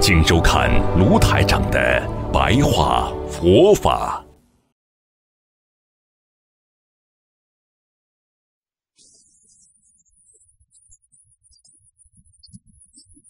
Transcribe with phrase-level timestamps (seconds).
[0.00, 4.24] 请收看卢台长的白话佛法。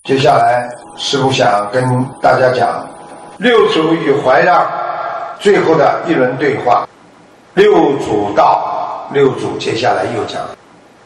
[0.04, 1.82] 接下来，师傅想跟
[2.20, 2.86] 大家讲
[3.38, 4.70] 六祖与怀让
[5.40, 6.86] 最后的一轮对话。
[7.54, 10.46] 六祖道，六祖接下来又讲：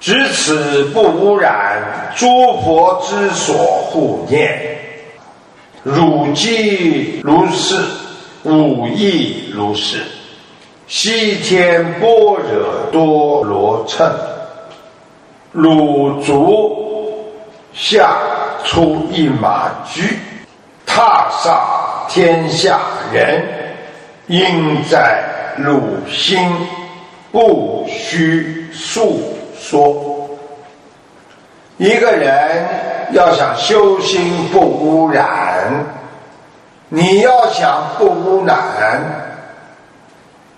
[0.01, 2.27] 只此不污染，诸
[2.63, 3.57] 佛之所
[3.91, 4.72] 护念。
[5.85, 7.75] 汝既如是，
[8.45, 10.01] 吾亦如是。
[10.87, 14.09] 西天般若多罗乘，
[15.51, 17.25] 汝足
[17.75, 18.17] 下
[18.65, 20.17] 出一马驹，
[20.87, 22.79] 踏上天下
[23.13, 23.45] 人，
[24.29, 25.25] 应在
[25.57, 26.39] 汝心，
[27.33, 29.21] 不须诉
[29.59, 30.29] 说。
[31.77, 32.93] 一个人。
[33.15, 35.42] 要想修心不污染，
[36.89, 39.01] 你要想不污染，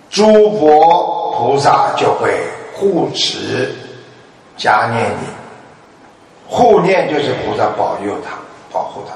[0.09, 2.37] 诸佛菩萨就会
[2.73, 3.71] 护持、
[4.57, 5.27] 加念你。
[6.47, 8.37] 护念就是菩萨保佑他、
[8.71, 9.15] 保护他。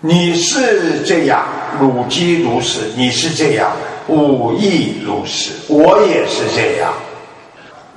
[0.00, 1.44] 你是这样，
[1.80, 3.70] 汝即如是；你是这样，
[4.08, 5.52] 吾亦如是。
[5.72, 6.92] 我也是这样。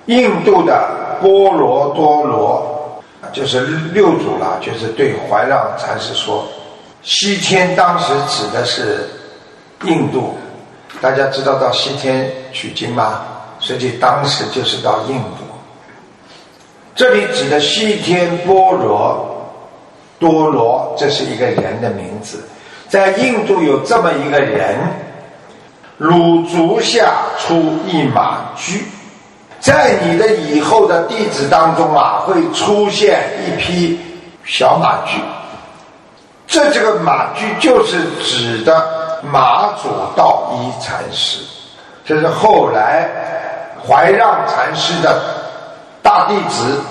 [0.06, 2.78] 印度的波罗多罗。
[3.34, 3.62] 就是
[3.94, 6.48] 六祖啦，就是对怀让禅师说
[7.03, 9.08] ：“西天当时指的是
[9.84, 10.38] 印度，
[11.02, 13.22] 大家知道到西天取经吗？
[13.59, 15.44] 实际当时就是到印度。
[16.96, 19.52] 这里指的西天波罗
[20.18, 22.44] 多罗，这是一个人的名字，
[22.88, 24.78] 在印度有这么一个人，
[25.97, 28.85] 汝足下出一马驹。”
[29.59, 34.00] 在你的以后的弟子当中啊，会出现一批
[34.46, 35.20] 小马驹。
[36.47, 41.42] 这这个马驹就是指的马祖道一禅师，
[42.06, 43.08] 这是后来
[43.86, 45.22] 怀让禅师的
[46.02, 46.81] 大弟子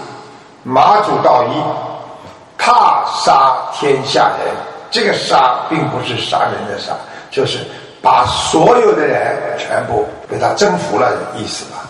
[0.62, 4.54] 马祖道一，踏杀天下人。
[4.90, 6.92] 这个杀并不是杀人的杀，
[7.30, 7.58] 就是
[8.00, 11.87] 把所有的人全部被他征服了的意思吧。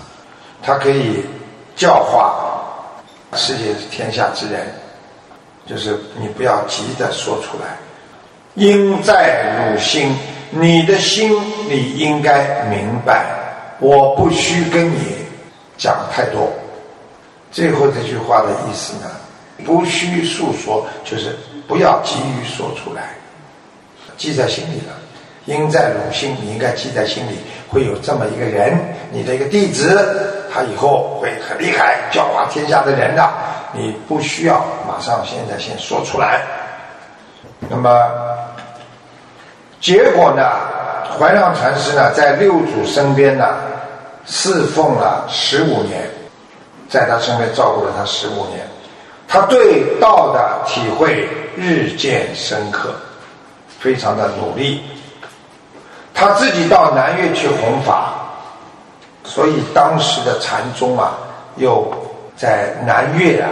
[0.62, 1.24] 他可以
[1.76, 2.34] 教化
[3.34, 4.66] 世界天下之人，
[5.66, 7.76] 就是你不要急着说出来，
[8.54, 10.14] 应在汝心，
[10.50, 11.30] 你的心
[11.68, 13.26] 里应该明白，
[13.78, 14.98] 我不需跟你
[15.76, 16.50] 讲太多。
[17.52, 19.10] 最后这句话的意思呢，
[19.64, 21.36] 不需诉说，就是
[21.66, 23.14] 不要急于说出来，
[24.16, 24.94] 记在心里了。
[25.46, 27.38] 应在汝心，你应该记在心里，
[27.70, 28.78] 会有这么一个人，
[29.10, 30.37] 你的一个弟子。
[30.52, 33.28] 他以后会很厉害，教化天下的人的，
[33.72, 36.42] 你不需要马上现在先说出来。
[37.68, 37.90] 那么
[39.80, 40.42] 结果呢？
[41.18, 43.56] 怀让禅师呢，在六祖身边呢，
[44.24, 46.08] 侍奉了十五年，
[46.88, 48.66] 在他身边照顾了他十五年，
[49.26, 52.94] 他对道的体会日渐深刻，
[53.80, 54.82] 非常的努力。
[56.14, 58.14] 他自己到南岳去弘法。
[59.38, 61.12] 所以当时的禅宗啊，
[61.58, 61.86] 又
[62.36, 63.48] 在南岳啊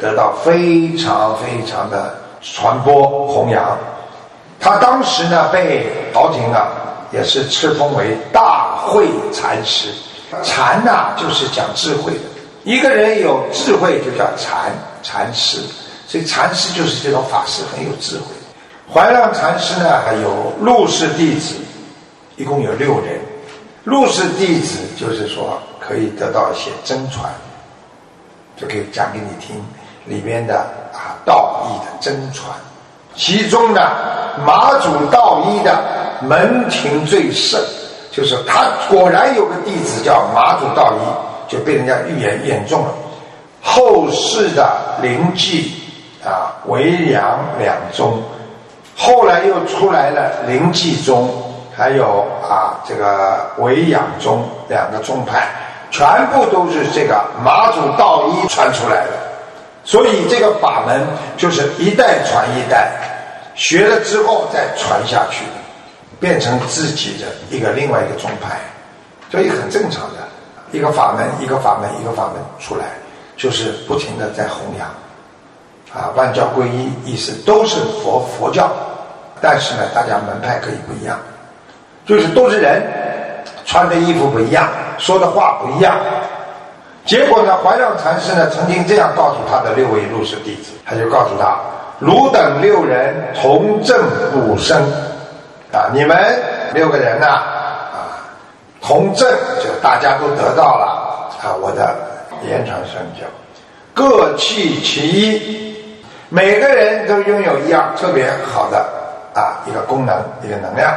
[0.00, 2.12] 得到非常非常的
[2.42, 3.78] 传播弘扬。
[4.58, 6.66] 他当时呢被朝廷啊
[7.12, 9.90] 也是赐封为大慧禅师。
[10.42, 12.20] 禅呐就是讲智慧的，
[12.64, 14.72] 一个人有智慧就叫禅
[15.04, 15.60] 禅师。
[16.08, 18.24] 所以禅师就是这种法师很有智慧。
[18.92, 21.54] 怀让禅师呢还有陆氏弟子，
[22.34, 23.20] 一共有六人。
[23.88, 27.32] 入室弟子就是说可以得到一些真传，
[28.54, 29.56] 就可以讲给你听
[30.04, 30.58] 里边的
[30.92, 32.54] 啊道义的真传。
[33.16, 33.80] 其中呢，
[34.44, 35.82] 马祖道一的
[36.20, 37.58] 门庭最盛，
[38.12, 42.92] 就是他果然有个弟子叫马祖道一，就被人家预言言中了。
[43.62, 44.70] 后世的
[45.00, 45.72] 灵济
[46.22, 48.22] 啊、为良两宗，
[48.94, 51.32] 后来又出来了灵济宗。
[51.78, 55.46] 还有啊，这个维养宗两个宗派，
[55.92, 59.12] 全部都是这个马祖道一传出来的，
[59.84, 62.90] 所以这个法门就是一代传一代，
[63.54, 65.44] 学了之后再传下去，
[66.18, 68.58] 变成自己的一个另外一个宗派，
[69.30, 70.26] 所以很正常的，
[70.72, 72.86] 一个法门一个法门一个法门出来，
[73.36, 74.88] 就是不停的在弘扬，
[75.94, 78.68] 啊，万教归一，意思都是佛佛教，
[79.40, 81.16] 但是呢，大家门派可以不一样，
[82.08, 82.82] 就是都是人，
[83.66, 84.66] 穿的衣服不一样，
[84.96, 85.94] 说的话不一样。
[87.04, 91.58] 结果呢，怀让禅师呢曾经这样告诉他的六位入室弟子，他就告诉他。
[92.00, 94.00] 汝等六人同证
[94.34, 94.80] 五生，
[95.72, 96.16] 啊，你们
[96.72, 98.24] 六个人呐，啊，
[98.80, 99.28] 同证
[99.62, 101.94] 就大家都得到了啊，我的
[102.48, 103.26] 延长身教，
[103.92, 105.96] 各弃其一，
[106.28, 108.78] 每个人都拥有一样特别好的
[109.34, 110.92] 啊一个功能一个能量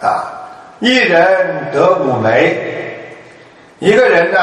[0.00, 0.30] 啊，
[0.80, 2.56] 一人得五眉，
[3.78, 4.38] 一个人呢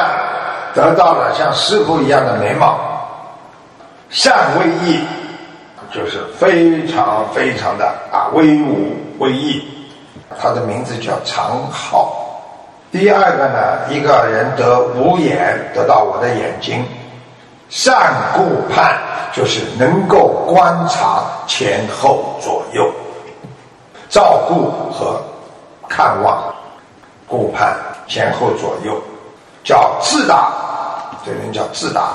[0.74, 2.78] 得到了像师傅一样的眉毛，
[4.10, 5.00] 善为义。
[5.94, 9.62] 就是非常非常的啊威武威仪，
[10.38, 12.42] 他的名字叫长浩。
[12.90, 16.84] 第二个呢，一个人得五眼，得到我的眼睛，
[17.70, 18.98] 善顾盼，
[19.32, 22.92] 就是能够观察前后左右，
[24.10, 25.22] 照顾和
[25.88, 26.54] 看望，
[27.26, 29.00] 顾盼前后左右，
[29.64, 30.52] 叫自达，
[31.24, 32.12] 这人叫自达。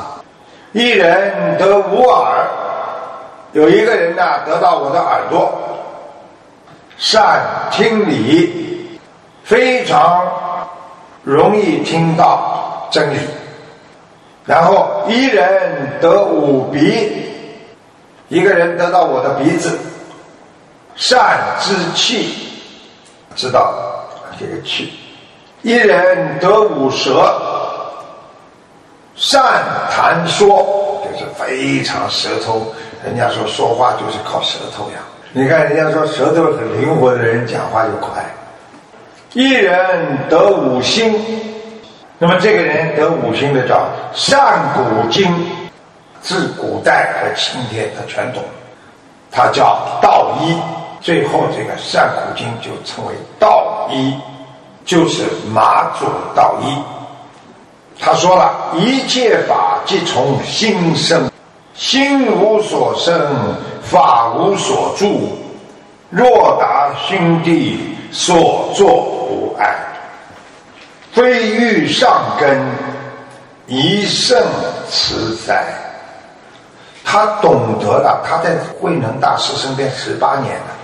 [0.72, 2.48] 一人得五耳。
[3.54, 5.52] 有一个人呢，得到我的耳朵，
[6.98, 8.98] 善听理，
[9.44, 10.26] 非常
[11.24, 13.18] 容易听到真理。
[14.46, 17.26] 然后一人得五鼻，
[18.30, 19.78] 一个人得到我的鼻子，
[20.96, 22.51] 善知气，
[23.36, 23.74] 知道
[24.40, 24.94] 这个气。
[25.62, 27.40] 一人得五舌，
[29.16, 29.44] 善
[29.92, 32.74] 谈说，就是非常舌头。
[33.04, 35.00] 人家说说话就是靠舌头呀，
[35.34, 38.24] 你看人家说舌头很灵活的人讲话就快。
[39.34, 41.20] 一人得五星，
[42.18, 45.28] 那么这个人得五星的叫善古今，
[46.22, 48.44] 自古代和今天他全懂，
[49.32, 50.56] 他叫道一。
[51.02, 54.14] 最后这个善古经就称为道一，
[54.86, 56.06] 就是马祖
[56.36, 56.78] 道一。
[58.00, 61.30] 他说了一切法即从心生。
[61.74, 65.38] 心无所生，法无所住。
[66.10, 69.74] 若达心地，所作无碍。
[71.14, 72.62] 非欲上根，
[73.66, 74.44] 一圣
[74.90, 75.64] 慈哉。
[77.04, 80.81] 他懂得了，他在慧能大师身边十八年了。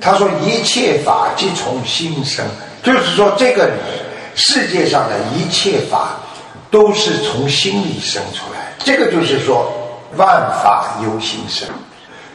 [0.00, 2.44] 他说：“一切法即从心生。”
[2.82, 3.70] 就是说，这个
[4.34, 6.16] 世界上的一切法
[6.70, 8.72] 都是从心里生出来。
[8.78, 9.72] 这个就是说。
[10.16, 10.26] 万
[10.64, 11.68] 法由心生，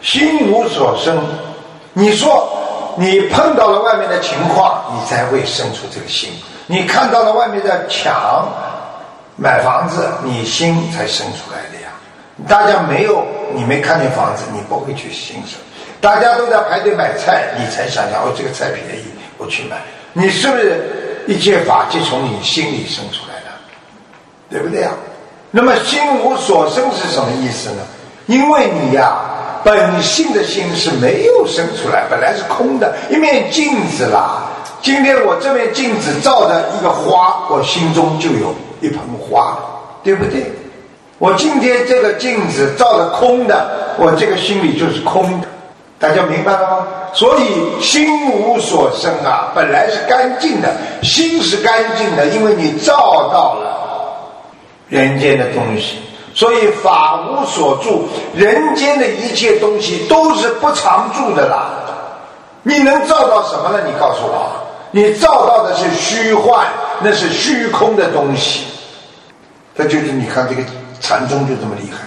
[0.01, 1.21] 心无所生。
[1.91, 2.47] 你说
[2.95, 6.29] 你碰到了外面的情况，你才会生出这个心。
[6.67, 8.47] 你看到了外面的墙，
[9.35, 11.91] 买房子，你心才生出来的呀。
[12.47, 15.59] 大家没有，你没看见房子，你不会去心生。
[16.05, 19.05] 大家都在排队买菜，你才想想哦，这个菜便宜，
[19.39, 19.77] 我去买。
[20.13, 20.79] 你是不是
[21.25, 23.49] 一切法就从你心里生出来的？
[24.47, 24.91] 对不对呀？
[25.49, 27.81] 那么心无所生是什么意思呢？
[28.27, 29.15] 因为你呀，
[29.63, 34.43] 本性的心是没有生出来，本来是空的，一面镜子啦。
[34.83, 39.57] 今天我这面镜子照着一个花，我心中就有一盆花，
[40.03, 40.53] 对不对？
[41.17, 45.47] 我今天这个镜子照着空的，我这个心里就是空的，
[45.97, 46.87] 大家明白了吗？
[47.13, 50.69] 所以心无所生啊，本来是干净的，
[51.01, 53.81] 心是干净的，因为你照到了。
[54.87, 55.97] 人间的东西，
[56.35, 61.69] 所以法无所住，人间的一切东西都是不常住的啦。
[62.61, 63.79] 你能照到什么呢？
[63.85, 64.51] 你告诉我，
[64.91, 66.67] 你照到的是虚幻，
[67.01, 68.65] 那是虚空的东西。
[69.75, 70.61] 这就是你看这个
[70.99, 72.05] 禅宗就这么厉害。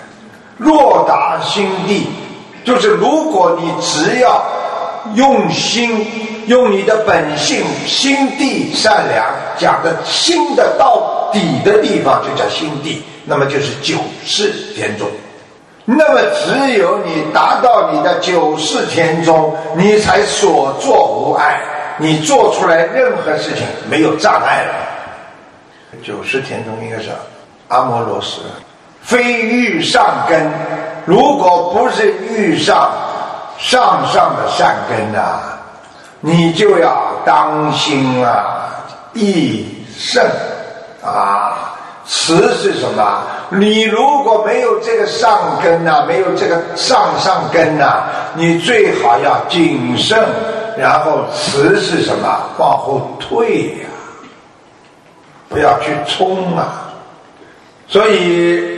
[0.57, 2.09] 若达心地，
[2.65, 4.45] 就是如果你只要
[5.15, 6.07] 用心，
[6.47, 9.27] 用你的本性，心地善良，
[9.59, 11.17] 讲的心的到。
[11.31, 15.07] 底的地方就叫心地，那么就是九世天中。
[15.85, 21.61] 那么只有你达到你的九世天中，你才所作无碍，
[21.99, 24.75] 你做出来任何事情没有障碍了。
[26.03, 27.11] 九世天中应该是
[27.69, 28.41] 阿摩罗什，
[29.03, 30.51] 非欲上根。
[31.09, 32.91] 如果不是遇上
[33.57, 35.41] 上上的善根呐，
[36.21, 38.69] 你就要当心啊，
[39.15, 39.65] 益
[39.97, 40.23] 圣。
[41.03, 41.73] 啊，
[42.05, 43.23] 慈是什么？
[43.49, 48.03] 你如果没有这个上根呐，没有这个上上根呐，
[48.35, 50.23] 你最好要谨慎，
[50.77, 52.29] 然后慈是什么？
[52.59, 53.89] 往后退呀，
[55.49, 56.93] 不要去冲啊。
[57.87, 58.78] 所以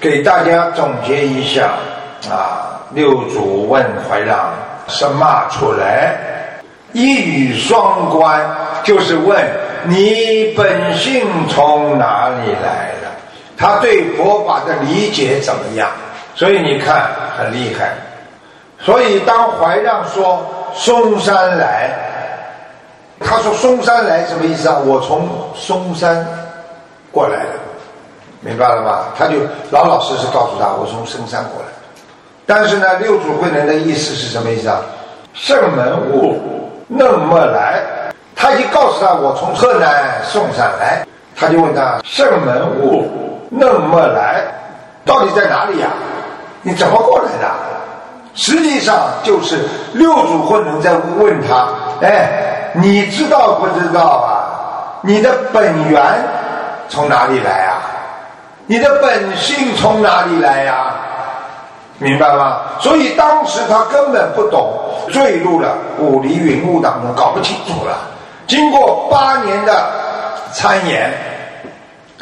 [0.00, 1.70] 给大家总结一下
[2.30, 4.50] 啊，六祖问怀让
[4.88, 6.16] 什么出来？
[6.92, 8.40] 一语双关，
[8.82, 9.38] 就是问
[9.84, 13.08] 你本性从哪里来的？
[13.56, 15.88] 他对佛法的理解怎么样？
[16.34, 17.92] 所以你看很厉害。
[18.78, 21.90] 所以当怀让说嵩山来，
[23.20, 24.78] 他说嵩山来什么意思啊？
[24.84, 26.26] 我从嵩山
[27.10, 27.52] 过来的，
[28.46, 29.06] 明白了吗？
[29.18, 29.38] 他就
[29.70, 31.68] 老老实实告诉他，我从深山过来。
[32.46, 34.78] 但是呢，六祖慧能的意思是什么意思啊？
[35.34, 36.40] 圣门悟
[36.86, 37.82] 那么来，
[38.36, 41.04] 他已经告诉他，我从河南嵩山来。
[41.38, 43.10] 他就问他圣门悟。
[43.50, 44.42] 那么来，
[45.04, 45.88] 到底在哪里呀？
[46.62, 47.50] 你怎么过来的？
[48.34, 51.68] 实际上就是六祖慧能在问他：
[52.00, 55.00] 哎，你知道不知道啊？
[55.02, 56.02] 你的本源
[56.88, 57.80] 从哪里来啊？
[58.66, 60.94] 你的本性从哪里来呀？
[61.98, 62.60] 明白吗？
[62.78, 64.78] 所以当时他根本不懂，
[65.10, 67.96] 坠入了五离云雾当中，搞不清楚了。
[68.46, 69.90] 经过八年的
[70.52, 71.10] 参研，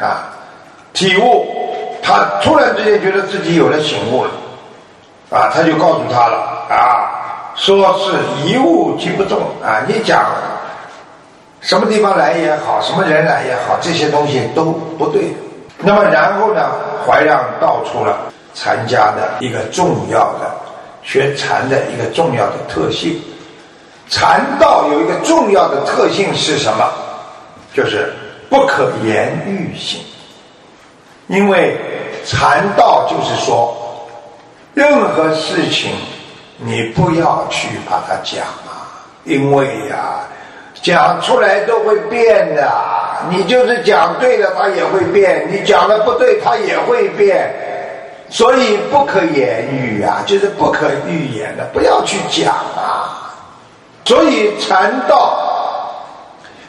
[0.01, 0.31] 啊。
[0.93, 1.45] 体悟，
[2.01, 4.31] 他突然之间觉得自己有了醒悟了，
[5.31, 7.11] 啊，他就告诉他了，啊，
[7.57, 8.13] 说是
[8.47, 10.25] 一物即不中啊，你讲
[11.61, 15.35] 什么地方来也好，什么人来也好，这些东西都不对。
[15.79, 16.71] 那么然后呢，
[17.05, 18.19] 怀让道出了
[18.55, 20.51] 禅家的一个重要的
[21.03, 23.21] 学禅的一个重要的特性，
[24.09, 26.91] 禅道有一个重要的特性是什么？
[27.75, 28.13] 就是
[28.49, 30.01] 不可言喻性。
[31.27, 31.77] 因为
[32.25, 33.75] 禅道就是说，
[34.75, 35.91] 任何事情
[36.59, 38.89] 你不要去把它讲啊，
[39.25, 40.21] 因为呀，
[40.81, 42.94] 讲出来都会变的。
[43.31, 47.53] 你就是讲对了，它也会变；你讲的不对，它也会变。
[48.29, 53.35] 所以不可言语啊，就是不可预言的，不要去讲啊。
[54.05, 55.39] 所以禅道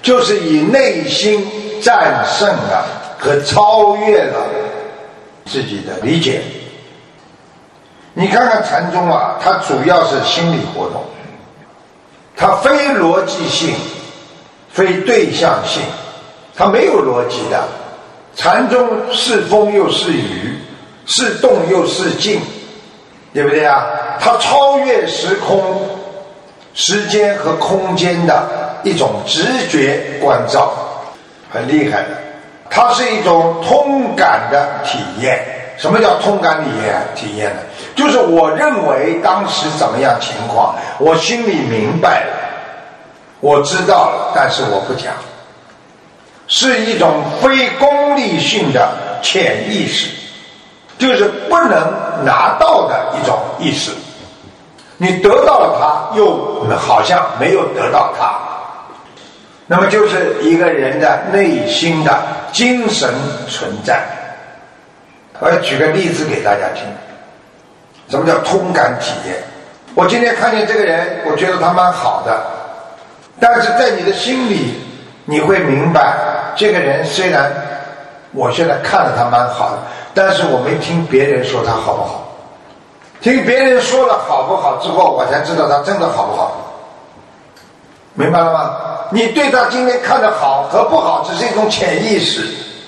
[0.02, 1.50] 就是以内心
[1.82, 2.86] 战胜了。
[3.18, 4.46] 和超越了
[5.46, 6.42] 自己的理解。
[8.14, 11.04] 你看看禅宗啊，它主要是心理活动，
[12.36, 13.74] 它非逻辑性，
[14.70, 15.82] 非对象性，
[16.56, 17.64] 它没有逻辑的。
[18.36, 20.60] 禅宗是风又是雨，
[21.06, 22.42] 是动又是静，
[23.34, 23.86] 对不对啊？
[24.20, 25.62] 它超越时空、
[26.74, 28.44] 时间和空间的
[28.84, 30.74] 一种直觉关照，
[31.50, 32.10] 很厉害的。
[32.70, 35.42] 它是一种通感的体验。
[35.78, 37.02] 什么叫通感体验？
[37.16, 37.62] 体验呢？
[37.96, 42.34] 就是我认为当时怎么样情况，我心里明白了，
[43.40, 45.14] 我知道了，但是我不讲，
[46.48, 48.90] 是一种非功利性的
[49.22, 50.10] 潜意识，
[50.98, 51.72] 就是不能
[52.24, 53.92] 拿到的一种意识。
[54.98, 58.36] 你得到了它，又好像没有得到它，
[59.68, 62.18] 那么就是一个人的内心的。
[62.56, 63.10] 精神
[63.50, 64.02] 存在，
[65.40, 66.86] 我要举个例子给大家听。
[68.08, 69.36] 什么叫通感体验？
[69.94, 72.42] 我今天看见这个人，我觉得他蛮好的，
[73.42, 74.80] 但是在你的心里，
[75.26, 76.16] 你会明白，
[76.56, 77.52] 这个人虽然
[78.32, 79.78] 我现在看着他蛮好的，
[80.14, 82.22] 但是我没听别人说他好不好。
[83.22, 86.58] 听别人说了好不好之后，我才知道他真的好不好。
[88.14, 88.78] 明白了吗？
[89.12, 92.48] 你对他今天看的好和不好，只是一种潜意识，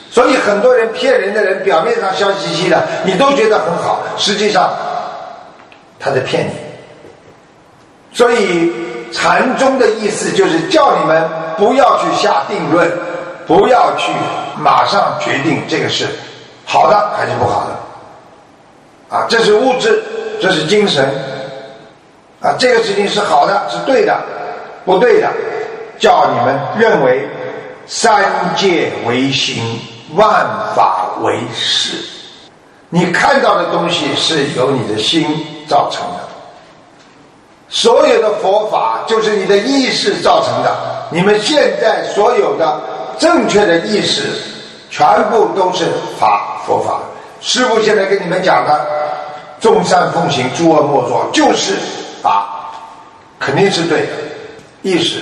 [0.10, 4.70] 所以很多人骗人的人，表面上笑嘻嘻的，你都觉得很好，实际上
[6.00, 6.52] 他在骗你。
[8.14, 8.72] 所以
[9.12, 11.24] 禅宗的意思就是叫你们
[11.58, 12.92] 不要去下定论，
[13.48, 14.12] 不要去
[14.58, 16.06] 马上决定这个是
[16.66, 19.16] 好的还是不好的。
[19.16, 20.04] 啊，这是物质，
[20.42, 21.08] 这是精神。
[22.42, 24.16] 啊，这个事情是好的，是对的，
[24.86, 25.32] 不对的。
[25.98, 27.28] 叫你们认为
[27.88, 28.24] 三
[28.56, 29.80] 界为心，
[30.14, 31.98] 万法为事。
[32.90, 35.26] 你看到的东西是由你的心
[35.68, 36.20] 造成的，
[37.68, 40.76] 所有的佛法就是你的意识造成的。
[41.10, 42.80] 你们现在所有的
[43.18, 44.24] 正确的意识，
[44.90, 45.86] 全部都是
[46.20, 47.00] 法佛法。
[47.42, 48.86] 师父现在跟你们讲的
[49.62, 51.76] “众善奉行，诸恶莫作”，就是
[52.22, 52.72] 法，
[53.40, 54.14] 肯定是对的
[54.82, 55.20] 意识。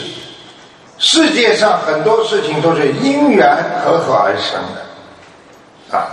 [0.98, 6.08] 世界上很多事情都是因缘和合而生的，啊，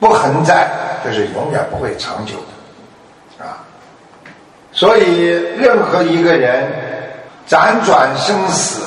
[0.00, 0.70] 不恒在，
[1.04, 2.32] 就是永远不会长久
[3.38, 3.58] 的啊。
[4.72, 5.26] 所以，
[5.58, 6.66] 任何一个人
[7.46, 8.82] 辗转生死，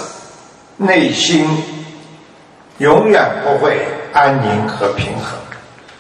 [0.82, 1.46] 内心
[2.78, 5.38] 永远不会安宁和平衡。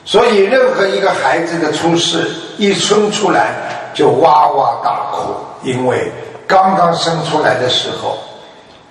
[0.05, 3.53] 所以，任何一个孩子的出世，一生出来
[3.93, 6.09] 就哇哇大哭，因为
[6.48, 8.17] 刚刚生出来的时候，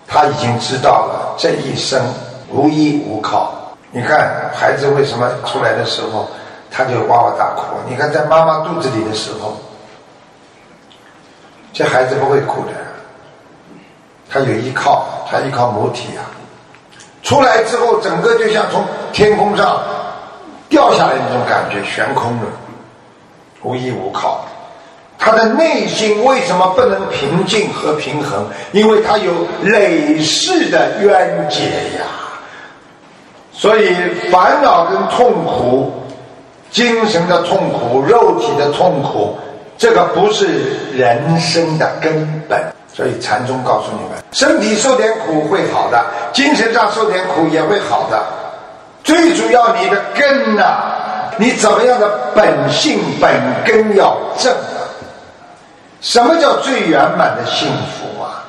[0.06, 2.00] 他已经知道了这一生
[2.50, 3.54] 无依无靠。
[3.90, 6.28] 你看，孩子为什么出来的时候
[6.70, 7.62] 他就哇哇大哭？
[7.88, 9.56] 你看，在妈妈肚子里的时候。
[11.72, 12.72] 这孩子不会哭的，
[14.30, 16.24] 他有依靠，他依靠母体啊。
[17.22, 19.80] 出来之后，整个就像从天空上
[20.68, 22.46] 掉下来那种感觉，悬空的，
[23.62, 24.44] 无依无靠。
[25.18, 28.46] 他的内心为什么不能平静和平衡？
[28.72, 29.32] 因为他有
[29.62, 31.64] 累世的冤结
[31.98, 32.06] 呀。
[33.52, 33.96] 所以
[34.30, 35.92] 烦恼跟痛苦，
[36.70, 39.36] 精神的痛苦，肉体的痛苦。
[39.76, 40.46] 这个不是
[40.94, 42.60] 人生的根本，
[42.98, 48.20] 所以禅宗告诉你们：身体受点苦会好的，精神上受点苦也会好的。
[49.04, 54.52] 最主要，你的根呐，你怎么样的本性本根要正？
[56.00, 58.42] 什么叫最圆满的幸福啊？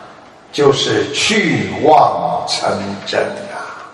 [0.52, 2.68] 就是去妄成
[3.06, 3.22] 真
[3.54, 3.86] 啊！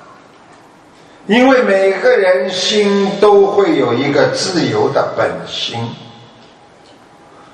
[1.28, 5.78] 因为每个人心都会有一个自由的本心。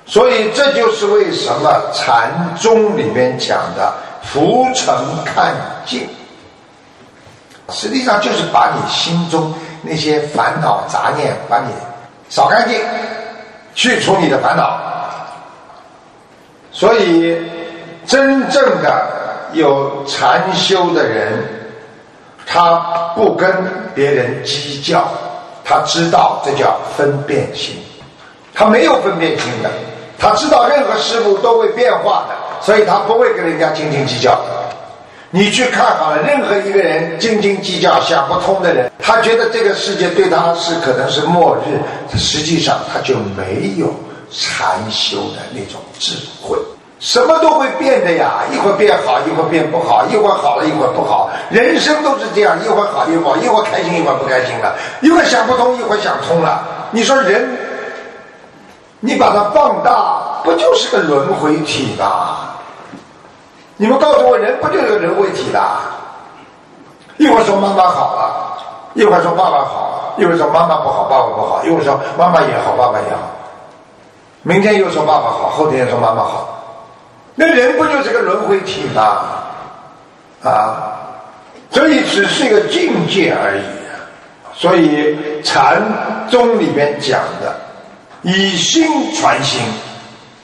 [0.04, 3.92] 所以这就是为什么禅宗里面讲的
[4.22, 4.94] 浮沉
[5.24, 5.54] 看
[5.86, 6.06] 净，
[7.70, 11.72] 实际上就是把你心中那些烦恼杂念把你
[12.28, 12.78] 扫干净，
[13.74, 14.78] 去除你的烦恼。
[16.72, 17.38] 所以
[18.04, 19.06] 真正的
[19.52, 21.32] 有禅修的人，
[22.44, 22.74] 他
[23.14, 23.50] 不跟
[23.94, 25.06] 别人计较，
[25.64, 27.76] 他知道这叫分辨心，
[28.52, 29.70] 他没有分辨心的。
[30.22, 34.38] 他知道任何事物都会变化的，所以他不会跟人家斤斤计较。
[35.30, 41.80] 你去看好了，任何一个人斤斤计较、想不通的人，他觉得这个世界对他是可能是末日，
[42.16, 43.92] 实际上他就没有
[44.30, 46.56] 禅修的那种智慧。
[47.00, 51.30] 什么都会变的呀，一会儿变好，一会儿变不好，一会儿好了，一会儿不好。
[51.50, 56.62] 人生都是这样，一会儿好，一会儿不好，一会儿开心，一会儿不开心了，一会儿想不通，一会儿想通了。
[56.92, 57.58] 你说人？
[59.04, 62.36] 你把它放大，不就是个轮回体吗？
[63.76, 65.60] 你们告诉我，人不就是个轮回体的？
[67.16, 68.62] 一会儿说妈妈好了，
[68.94, 73.22] 一会儿说爸爸好，一会儿说妈妈不好，爸爸不好，一会儿说妈妈也好，爸爸也好。
[74.42, 76.46] 明天又说爸爸好，后天又说妈妈好，
[77.34, 79.24] 那人不就是个轮回体吗？
[80.44, 80.94] 啊，
[81.70, 83.62] 所以只是一个境界而已。
[84.54, 85.82] 所以禅
[86.30, 87.52] 宗里面讲的。
[88.22, 89.60] 以心传心，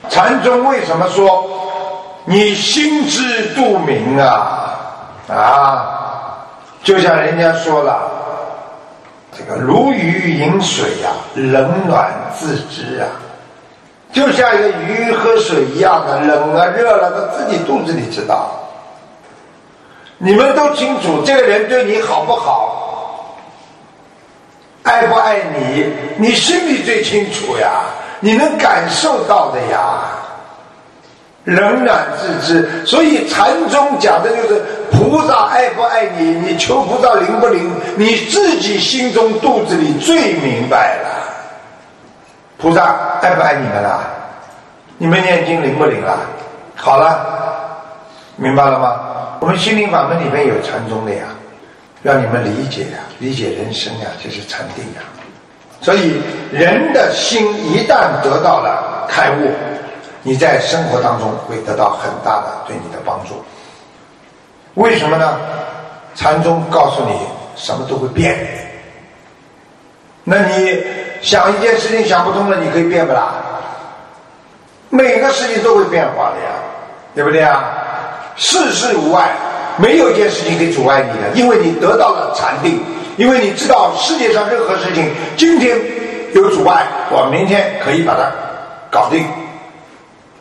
[0.08, 1.48] 禅宗为什么说
[2.24, 4.74] 你心知肚明啊？
[5.28, 6.46] 啊，
[6.82, 8.00] 就像人家说了，
[9.36, 13.06] 这个如鱼饮水呀，冷暖自知啊，
[14.12, 18.50] 就像一个鱼喝水一样的，冷了热了，他自己肚子里知道。
[20.16, 22.87] 你们都清楚，这个人对你好不好？
[24.88, 25.92] 爱不爱你？
[26.16, 27.82] 你心里最清楚呀，
[28.20, 30.00] 你能感受到的呀。
[31.44, 41.08] 冷暖自知，所以禅宗讲的就是菩萨爱不爱你，你求菩萨灵不灵，你自己心中肚子里最明白了。
[42.58, 44.00] 菩萨爱不爱你们啦？
[44.98, 46.18] 你们念经灵不灵啦？
[46.74, 47.80] 好了，
[48.36, 49.00] 明白了吗？
[49.40, 51.24] 我们心灵法门里面有禅宗的呀。
[52.02, 55.00] 让你们理解呀，理解人生呀，这是禅定呀。
[55.80, 56.20] 所以
[56.52, 59.50] 人的心一旦得到了开悟，
[60.22, 63.42] 你在生活当中会得到很大的对你的帮助。
[64.74, 65.38] 为什么呢？
[66.14, 67.12] 禅宗告诉你，
[67.56, 68.36] 什么都会变。
[70.24, 70.82] 那你
[71.22, 73.34] 想一件事情想不通了，你可以变不啦？
[74.90, 76.50] 每个事情都会变化的呀，
[77.14, 77.64] 对不对啊？
[78.36, 79.30] 世事无碍。
[79.78, 82.80] 没有一件事情可以阻碍你的，因为你得到了禅定，
[83.16, 85.78] 因为你知道世界上任何事情，今天
[86.34, 88.28] 有阻碍，我明天可以把它
[88.90, 89.24] 搞定。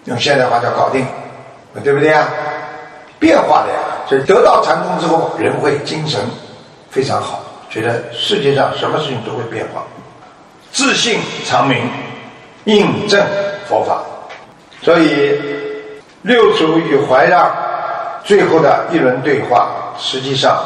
[0.05, 1.05] 用现代话叫搞定，
[1.83, 2.27] 对不对啊？
[3.19, 6.19] 变化的呀，所以得到禅宗之后，人会精神
[6.89, 9.83] 非常好，觉得世界上什么事情都会变化，
[10.71, 11.77] 自信长明，
[12.65, 13.23] 印证
[13.67, 14.01] 佛法，
[14.81, 15.39] 所以
[16.23, 17.66] 六祖与怀让。
[18.27, 20.61] 最后的一轮对话，实际上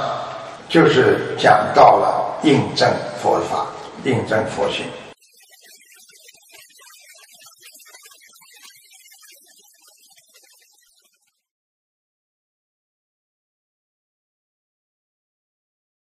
[0.68, 2.90] 就是讲到了印证
[3.22, 3.68] 佛法。
[4.04, 4.84] 印证佛性。